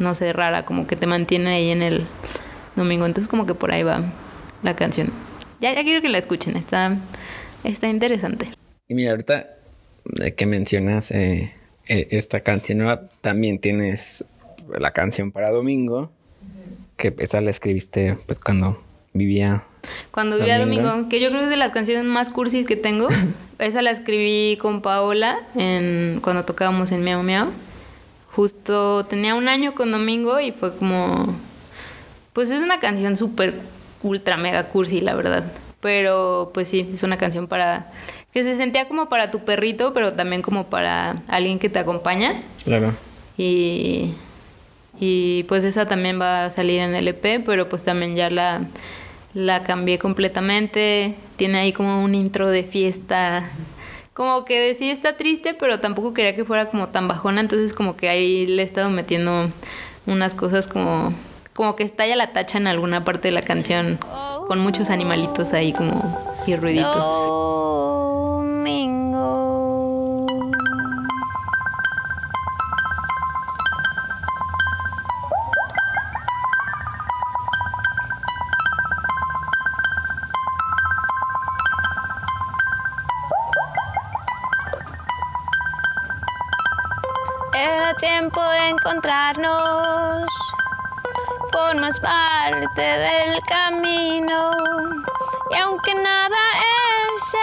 [0.00, 2.04] no sé, rara, como que te mantiene ahí en el
[2.74, 4.02] domingo, entonces como que por ahí va
[4.64, 5.12] la canción.
[5.60, 6.96] Ya, ya quiero que la escuchen, está,
[7.62, 8.48] está interesante.
[8.88, 9.46] Y mira, ahorita
[10.20, 11.52] eh, que mencionas eh,
[11.86, 14.24] esta canción nueva, también tienes
[14.78, 16.10] la canción para domingo,
[16.96, 19.64] que esa la escribiste pues cuando vivía.
[20.10, 20.88] Cuando vivía Domingo.
[20.88, 23.08] Domingo, que yo creo que es de las canciones más cursis que tengo.
[23.58, 27.48] Esa la escribí con Paola en, cuando tocábamos en Miau Miau.
[28.32, 31.34] Justo tenía un año con Domingo y fue como...
[32.32, 33.54] Pues es una canción súper
[34.02, 35.44] ultra mega cursi, la verdad.
[35.80, 37.90] Pero pues sí, es una canción para...
[38.36, 42.42] Que se sentía como para tu perrito, pero también como para alguien que te acompaña.
[42.64, 42.92] Claro.
[43.38, 44.12] Y,
[45.00, 48.60] y pues esa también va a salir en el EP, pero pues también ya la,
[49.32, 51.14] la cambié completamente.
[51.36, 53.48] Tiene ahí como un intro de fiesta.
[54.12, 57.96] Como que sí está triste, pero tampoco quería que fuera como tan bajona, entonces como
[57.96, 59.50] que ahí le he estado metiendo
[60.04, 61.14] unas cosas como
[61.56, 63.98] como que estalla la tacha en alguna parte de la canción
[64.46, 66.94] con muchos animalitos ahí como y ruiditos.
[68.44, 69.06] Domingo.
[87.54, 90.45] Era tiempo de encontrarnos.
[91.56, 94.50] Formas parte del camino.
[95.50, 96.36] Y aunque nada
[97.14, 97.34] es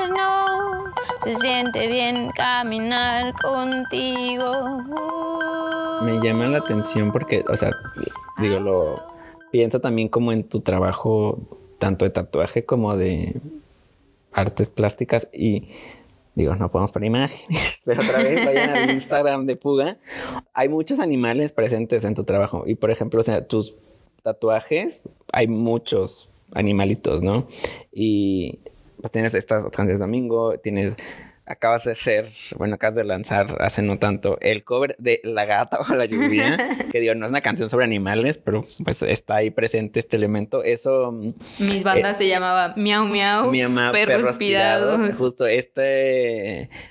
[0.00, 0.84] eterno,
[1.22, 4.80] se siente bien caminar contigo.
[6.04, 7.70] Me llama la atención porque, o sea,
[8.38, 9.02] digo, lo
[9.50, 11.38] pienso también como en tu trabajo,
[11.78, 13.42] tanto de tatuaje como de
[14.32, 15.68] artes plásticas y
[16.34, 19.98] digo, no podemos poner imágenes, pero otra vez vayan al Instagram de Puga.
[20.52, 23.76] Hay muchos animales presentes en tu trabajo y, por ejemplo, o sea, tus
[24.22, 27.46] tatuajes, hay muchos animalitos, ¿no?
[27.92, 28.60] Y
[29.00, 30.96] pues tienes estas de domingo, tienes
[31.46, 32.26] acabas de ser,
[32.56, 36.56] bueno, acabas de lanzar hace no tanto el cover de La gata o la lluvia,
[36.92, 40.62] que digo, no es una canción sobre animales, pero pues está ahí presente este elemento.
[40.62, 41.12] Eso...
[41.58, 44.96] Mis bandas se llamaba Miau Miau, mi Perros, perros Pirados.
[45.00, 45.16] pirados.
[45.18, 45.82] Justo esta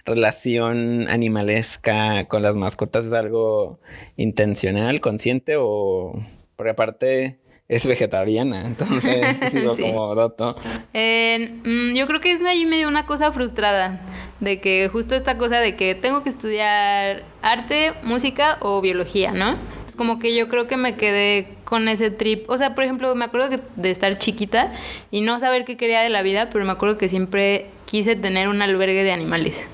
[0.06, 3.80] relación animalesca con las mascotas es algo
[4.18, 6.14] intencional, consciente o...
[6.56, 9.82] Porque aparte es vegetariana, entonces digo Sí.
[9.82, 10.56] como dato.
[10.94, 14.02] Eh, mm, yo creo que es ahí medio una cosa frustrada,
[14.44, 19.56] de que justo esta cosa de que tengo que estudiar arte, música o biología, ¿no?
[19.88, 22.50] Es como que yo creo que me quedé con ese trip.
[22.50, 24.72] O sea, por ejemplo, me acuerdo que- de estar chiquita
[25.12, 28.48] y no saber qué quería de la vida, pero me acuerdo que siempre quise tener
[28.48, 29.66] un albergue de animales.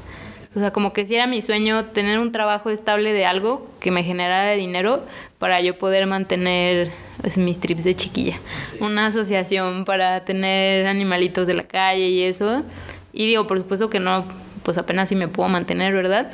[0.55, 3.91] O sea, como que sí era mi sueño tener un trabajo estable de algo que
[3.91, 5.05] me generara dinero
[5.37, 8.37] para yo poder mantener pues, mis trips de chiquilla.
[8.79, 12.63] Una asociación para tener animalitos de la calle y eso.
[13.13, 14.25] Y digo, por supuesto que no,
[14.69, 16.29] pues apenas si me puedo mantener, ¿verdad?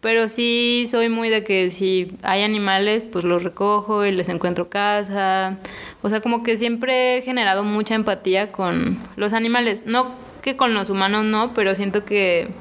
[0.00, 4.68] Pero sí soy muy de que si hay animales, pues los recojo y les encuentro
[4.68, 5.58] casa.
[6.00, 9.86] O sea, como que siempre he generado mucha empatía con los animales.
[9.86, 12.52] No que con los humanos no, pero siento que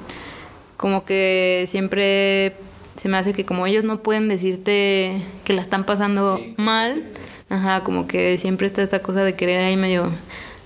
[0.78, 2.54] como que siempre
[3.00, 7.04] se me hace que como ellos no pueden decirte que la están pasando mal,
[7.50, 10.10] ajá, como que siempre está esta cosa de querer ahí medio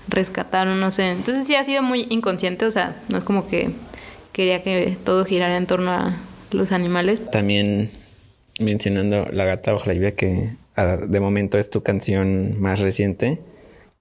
[0.08, 1.10] rescatar o no sé.
[1.10, 3.70] Entonces sí ha sido muy inconsciente, o sea, no es como que
[4.34, 6.16] quería que todo girara en torno a
[6.50, 7.30] los animales.
[7.30, 7.90] También
[8.60, 13.40] mencionando La gata bajo la lluvia, que ah, de momento es tu canción más reciente.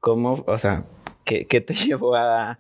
[0.02, 0.84] ¿Cómo, o sea,
[1.24, 2.60] qué, te llevó a,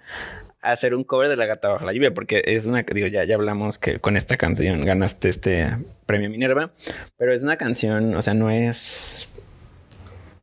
[0.62, 2.14] hacer un cover de La gata bajo la lluvia?
[2.14, 6.72] Porque es una, digo, ya, ya hablamos que con esta canción ganaste este premio Minerva,
[7.18, 9.28] pero es una canción, o sea, no es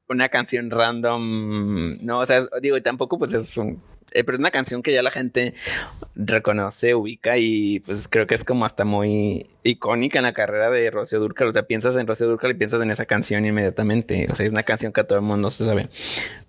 [0.09, 3.81] una canción random, no, o sea, digo, tampoco pues es un,
[4.13, 5.55] pero es una canción que ya la gente
[6.15, 10.91] reconoce, ubica y pues creo que es como hasta muy icónica en la carrera de
[10.91, 14.37] Rocío Dúrcal, o sea, piensas en Rocío Dúrcal y piensas en esa canción inmediatamente, o
[14.37, 15.89] sea, es una canción que a todo el mundo se sabe.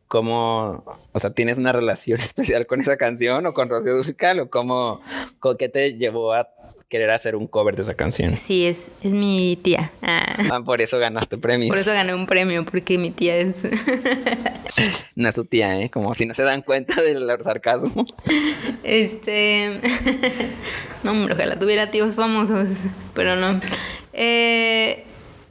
[0.08, 4.50] ¿Cómo, o sea, tienes una relación especial con esa canción o con Rocío Dúrcal o
[4.50, 5.02] cómo,
[5.58, 6.50] qué te llevó a
[6.92, 8.36] querer hacer un cover de esa canción?
[8.36, 9.94] Sí, es, es mi tía.
[10.02, 11.70] Ah, Ah, por eso ganaste premio.
[11.70, 13.64] Por eso gané un premio, porque mi tía es...
[15.16, 15.90] No es su tía, ¿eh?
[15.90, 18.06] Como si no se dan cuenta del sarcasmo.
[18.84, 19.82] Este.
[21.04, 22.70] no, hombre, ojalá tuviera tíos famosos,
[23.14, 23.60] pero no.
[24.14, 25.04] Eh,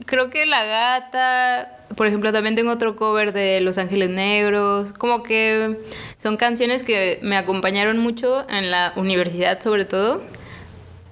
[0.05, 1.77] creo que La Gata.
[1.95, 4.91] Por ejemplo, también tengo otro cover de Los Ángeles Negros.
[4.93, 5.77] Como que
[6.21, 10.23] son canciones que me acompañaron mucho en la universidad, sobre todo.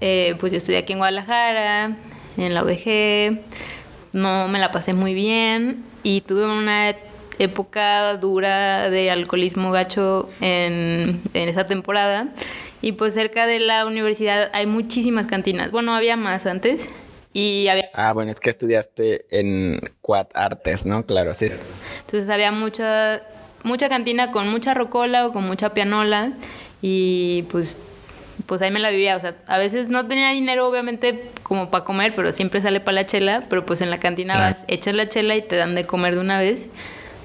[0.01, 1.97] Eh, pues yo estudié aquí en Guadalajara,
[2.38, 3.39] en la UDG.
[4.13, 6.95] No me la pasé muy bien y tuve una
[7.38, 12.29] época dura de alcoholismo gacho en, en esa temporada.
[12.81, 15.71] Y pues cerca de la universidad hay muchísimas cantinas.
[15.71, 16.89] Bueno, había más antes.
[17.33, 21.05] Y había Ah, bueno, es que estudiaste en Quad Artes, ¿no?
[21.05, 21.49] Claro, sí.
[22.05, 23.21] Entonces había mucha,
[23.63, 26.31] mucha cantina con mucha rocola o con mucha pianola
[26.81, 27.77] y pues,
[28.45, 29.15] pues ahí me la vivía.
[29.15, 32.95] O sea, a veces no tenía dinero obviamente como para comer, pero siempre sale para
[32.95, 34.56] la chela, pero pues en la cantina Claro.
[34.56, 36.67] vas, echas la chela y te dan de comer de una vez.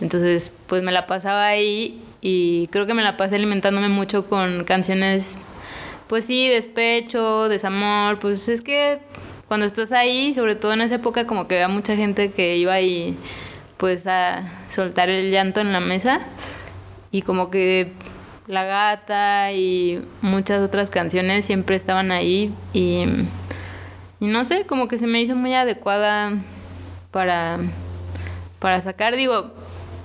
[0.00, 4.64] Entonces pues me la pasaba ahí y creo que me la pasé alimentándome mucho con
[4.64, 5.38] canciones,
[6.08, 8.98] pues sí, despecho, desamor, pues es que
[9.46, 12.72] cuando estás ahí, sobre todo en esa época, como que había mucha gente que iba
[12.72, 13.16] ahí
[13.76, 16.20] pues a soltar el llanto en la mesa
[17.10, 17.92] y como que
[18.46, 23.04] La Gata y muchas otras canciones siempre estaban ahí y,
[24.20, 26.32] y no sé, como que se me hizo muy adecuada
[27.10, 27.58] para,
[28.58, 29.50] para sacar, digo,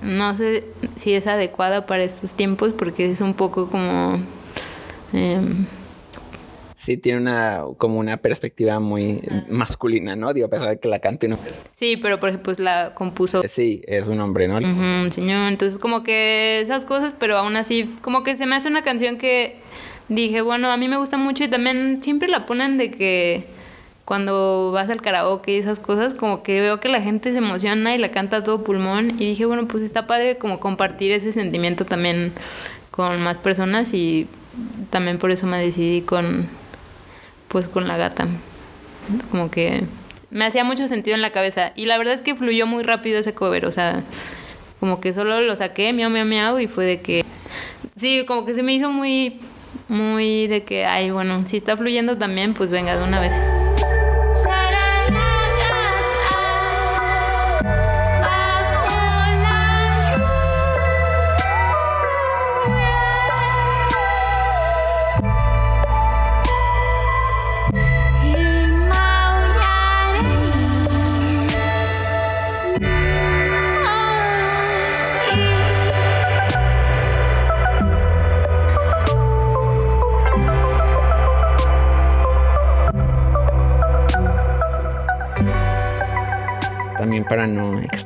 [0.00, 0.66] no sé
[0.96, 4.18] si es adecuada para estos tiempos porque es un poco como...
[5.12, 5.66] em,
[6.80, 9.20] Sí, tiene una, como una perspectiva muy
[9.50, 10.32] masculina, ¿no?
[10.32, 11.38] Digo, a pesar de que la cante, ¿no?
[11.76, 14.56] sí, pero por ejemplo pues la compuso Sí, es un hombre, ¿no?
[14.56, 15.50] Ujú, señor.
[15.50, 19.18] Entonces, como que esas cosas, pero aún así, como que se me hace una canción
[19.18, 19.56] que
[20.08, 23.44] dije, bueno, a mí me gusta mucho y también siempre la ponen de que
[24.06, 27.94] cuando vas al karaoke y esas cosas, como que veo que la gente se emociona
[27.94, 31.34] y la canta a todo pulmón y dije, bueno, pues está padre como compartir ese
[31.34, 32.32] sentimiento también
[32.90, 34.28] con más personas y
[34.88, 36.48] también por eso me decidí con,
[37.50, 38.28] pues con la gata.
[39.30, 39.82] Como que
[40.30, 41.72] me hacía mucho sentido en la cabeza.
[41.74, 44.02] Y la verdad es que fluyó muy rápido ese cover, o sea,
[44.78, 47.24] como que solo lo saqué, miau, miau, miau, y fue de que...
[47.96, 49.40] Sí, como que se me hizo muy,
[49.88, 53.34] muy de que, ay, bueno, si está fluyendo también, pues venga, de una vez.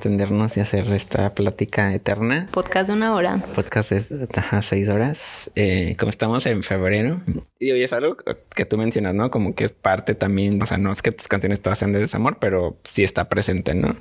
[0.05, 2.47] Extendernos y hacer esta plática eterna.
[2.51, 3.43] Podcast de una hora.
[3.55, 3.91] Podcast
[4.37, 5.51] ajá, seis horas.
[5.55, 7.23] Eh, como estamos en febrero.
[7.59, 8.19] Y hoy es algo
[8.55, 9.31] que tú mencionas, ¿no?
[9.31, 10.63] Como que es parte también.
[10.63, 13.75] O sea, no es que tus canciones todas sean de desamor, pero sí está presente,
[13.75, 13.97] ¿no?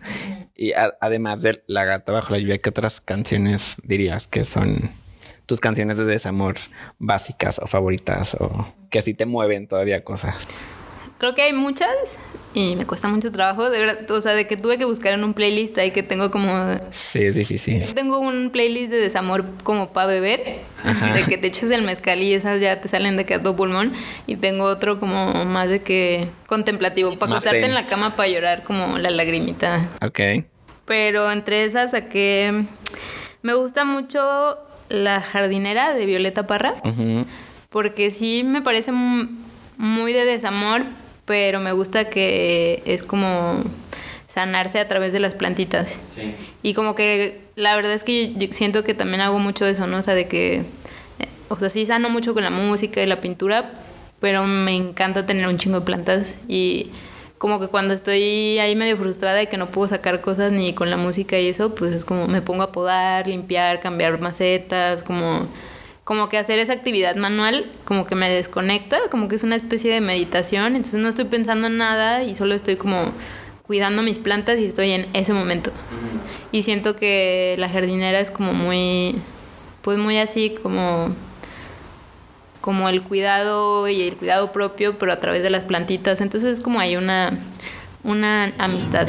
[0.57, 4.91] Y además de La gata bajo la lluvia, ¿qué otras canciones dirías que son
[5.45, 6.55] tus canciones de desamor
[6.99, 10.35] básicas o favoritas o que sí te mueven todavía cosas?
[11.24, 11.88] Creo que hay muchas
[12.53, 15.24] y me cuesta mucho trabajo, de verdad, o sea, de que tuve que buscar en
[15.24, 16.51] un playlist ahí que tengo como
[16.91, 17.93] Sí, es difícil.
[17.95, 21.13] tengo un playlist de desamor como para beber, Ajá.
[21.13, 23.55] de que te eches el mezcal y esas ya te salen de que a todo
[23.55, 23.93] pulmón
[24.28, 28.63] y tengo otro como más de que contemplativo, para acostarte en la cama para llorar
[28.63, 29.88] como la lagrimita.
[30.05, 30.19] Ok.
[30.84, 32.65] Pero entre esas saqué
[33.43, 34.57] me gusta mucho
[34.89, 36.74] La jardinera de Violeta Parra
[37.69, 39.30] porque sí me parece mu-
[39.78, 40.84] muy de desamor,
[41.26, 43.63] pero me gusta que es como
[44.28, 45.97] sanarse a través de las plantitas.
[46.63, 49.99] Y como que la verdad es que yo siento que también hago mucho eso, ¿no?
[49.99, 50.63] O sea, de que, eh,
[51.49, 53.74] o sea, sí sano mucho con la música y la pintura,
[54.19, 56.89] pero me encanta tener un chingo de plantas y
[57.38, 60.89] como que cuando estoy ahí medio frustrada y que no puedo sacar cosas ni con
[60.89, 65.45] la música y eso, pues es como me pongo a podar, limpiar, cambiar macetas, como
[66.03, 69.93] como que hacer esa actividad manual como que me desconecta, como que es una especie
[69.93, 73.11] de meditación, entonces no estoy pensando en nada y solo estoy como
[73.65, 75.71] cuidando mis plantas y estoy en ese momento.
[76.51, 79.15] Y siento que la jardinera es como muy
[79.81, 81.09] pues muy así como
[82.61, 86.61] como el cuidado y el cuidado propio, pero a través de las plantitas, entonces es
[86.61, 87.37] como hay una
[88.03, 89.07] una amistad.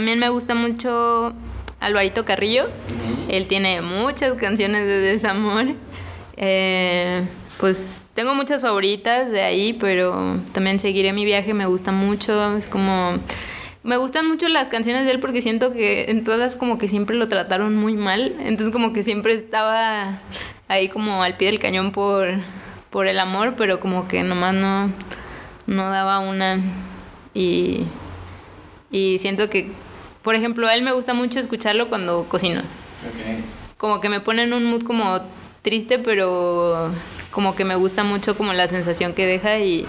[0.00, 1.34] También me gusta mucho
[1.78, 2.70] Alvarito Carrillo.
[3.28, 5.74] Él tiene muchas canciones de desamor.
[6.38, 7.22] Eh,
[7.58, 12.56] pues tengo muchas favoritas de ahí, pero también seguiré mi viaje, me gusta mucho.
[12.56, 13.18] Es como.
[13.82, 17.14] Me gustan mucho las canciones de él porque siento que en todas como que siempre
[17.14, 18.36] lo trataron muy mal.
[18.40, 20.20] Entonces como que siempre estaba
[20.66, 22.26] ahí como al pie del cañón por,
[22.88, 24.90] por el amor, pero como que nomás no,
[25.66, 26.58] no daba una.
[27.34, 27.82] Y,
[28.90, 29.70] y siento que,
[30.22, 32.62] por ejemplo, a él me gusta mucho escucharlo cuando cocino.
[33.78, 35.20] Como que me pone en un mood como
[35.62, 36.90] triste, pero
[37.30, 39.86] como que me gusta mucho como la sensación que deja y,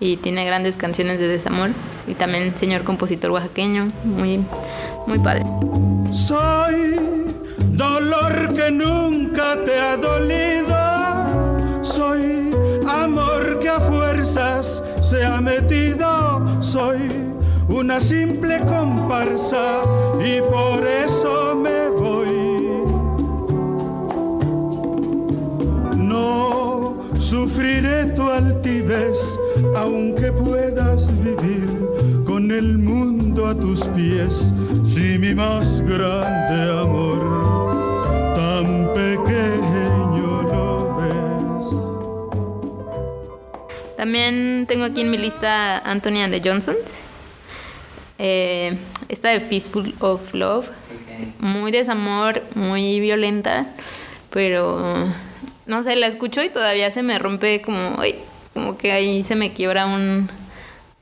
[0.00, 1.70] y tiene grandes canciones de desamor.
[2.06, 4.40] Y también señor compositor oaxaqueño, muy,
[5.06, 5.44] muy padre.
[6.12, 6.96] Soy
[7.70, 11.82] dolor que nunca te ha dolido.
[11.82, 12.50] Soy
[12.86, 16.62] amor que a fuerzas se ha metido.
[16.62, 17.23] Soy
[17.84, 19.82] una simple comparsa
[20.18, 22.82] y por eso me voy.
[25.98, 29.38] No sufriré tu altivez,
[29.76, 31.68] aunque puedas vivir
[32.24, 34.54] con el mundo a tus pies.
[34.82, 37.20] Si mi más grande amor
[38.34, 41.66] tan pequeño lo ves.
[43.98, 47.13] También tengo aquí en mi lista Anthony and the Johnsons.
[48.18, 48.76] Eh,
[49.08, 50.68] esta de Fistful of Love.
[51.40, 53.66] Muy desamor, muy violenta.
[54.30, 55.08] Pero
[55.66, 58.00] no sé, la escucho y todavía se me rompe como.
[58.00, 58.16] ay,
[58.52, 60.28] como que ahí se me quiebra un,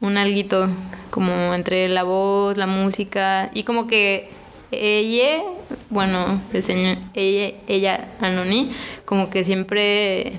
[0.01, 0.69] un alguito.
[1.11, 3.51] Como entre la voz, la música.
[3.53, 4.31] Y como que
[4.71, 5.43] ella,
[5.91, 8.73] bueno, el señor, ella, ella, Anoni,
[9.05, 10.33] como que siempre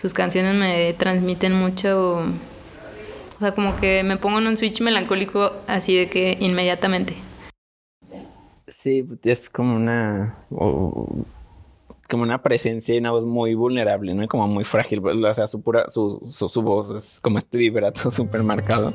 [0.00, 2.26] sus canciones me transmiten mucho
[3.36, 7.14] O sea, como que me pongo en un switch melancólico así de que inmediatamente.
[8.68, 10.36] Sí, es como una.
[10.48, 14.22] como una presencia y una voz muy vulnerable, ¿no?
[14.22, 15.00] Y como muy frágil.
[15.04, 18.92] O sea, su, pura, su, su, su voz es como este vibrato súper marcado.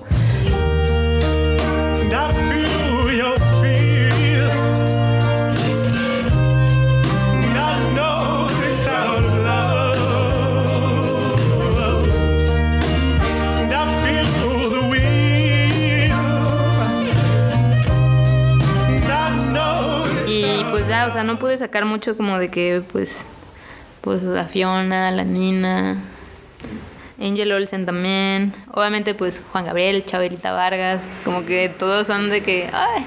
[21.19, 23.27] Sea, no pude sacar mucho como de que, pues,
[24.01, 26.01] pues la Fiona, la Nina,
[27.19, 28.53] Angel Olsen también.
[28.71, 33.05] Obviamente, pues Juan Gabriel, Chabelita Vargas, como que todos son de que, ay,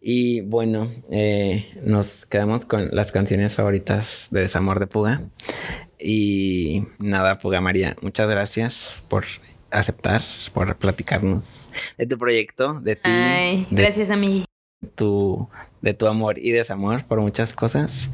[0.00, 5.22] Y bueno, eh, nos quedamos con las canciones favoritas de Desamor de Puga.
[5.98, 9.24] Y nada, Puga María, muchas gracias por
[9.70, 10.20] aceptar,
[10.52, 14.44] por platicarnos de tu proyecto, de ti, ay, de gracias a mí.
[14.94, 15.48] Tu,
[15.80, 18.10] de tu amor y desamor por muchas cosas.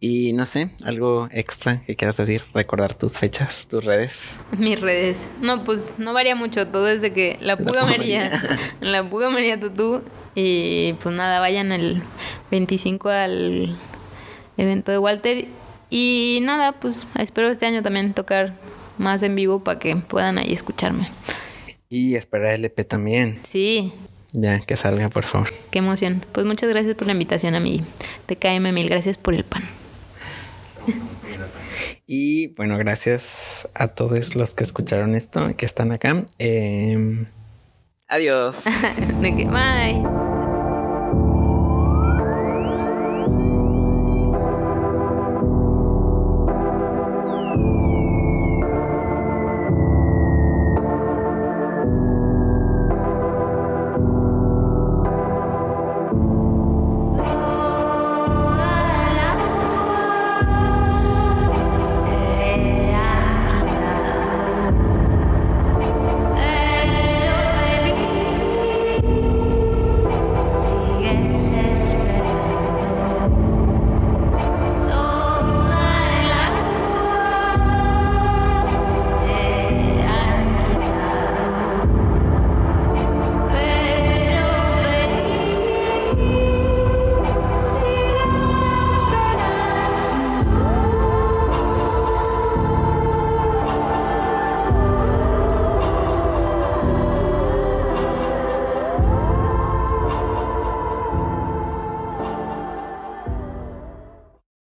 [0.00, 4.28] Y no sé, algo extra que quieras decir, recordar tus fechas, tus redes.
[4.58, 5.26] Mis redes.
[5.40, 6.68] No, pues no varía mucho.
[6.68, 8.30] Todo es de que la Puga María,
[8.80, 10.02] la Puga María Tutú.
[10.34, 12.02] Y pues nada, vayan el
[12.50, 13.78] 25 al
[14.58, 15.46] evento de Walter.
[15.88, 18.54] Y nada, pues espero este año también tocar
[18.98, 21.08] más en vivo para que puedan ahí escucharme.
[21.88, 23.40] Y esperar el EP también.
[23.44, 23.94] Sí,
[24.36, 25.48] Ya, que salga, por favor.
[25.70, 26.24] qué emoción.
[26.32, 27.82] Pues muchas gracias por la invitación a mí.
[28.26, 29.62] TKM, mil gracias por el pan.
[32.06, 36.26] Y bueno, gracias a todos los que escucharon esto, que están acá.
[36.38, 37.26] Em,
[38.08, 38.64] adiós.
[39.22, 40.33] Bye.